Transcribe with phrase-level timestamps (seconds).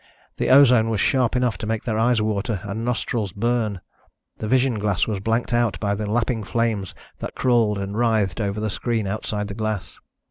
[0.37, 3.81] The ozone was sharp enough to make their eyes water and nostrils burn.
[4.39, 8.59] The vision glass was blanked out by the lapping flames that crawled and writhed over
[8.59, 9.99] the screen outside the glass.